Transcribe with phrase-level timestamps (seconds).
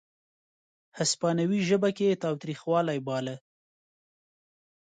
[0.97, 3.35] هسپانوي ژبه کې یې تاوتریخوالی باله.